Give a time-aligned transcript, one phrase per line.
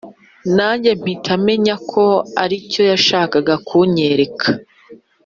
[0.55, 2.05] najye mpita menya ko
[2.43, 4.47] aricyo yashakaga kunyereka!